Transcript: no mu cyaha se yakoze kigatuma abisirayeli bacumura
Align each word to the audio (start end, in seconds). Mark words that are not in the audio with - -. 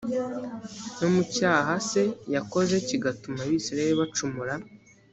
no 0.99 1.07
mu 1.13 1.23
cyaha 1.35 1.73
se 1.89 2.03
yakoze 2.35 2.75
kigatuma 2.87 3.39
abisirayeli 3.45 3.99
bacumura 4.01 4.53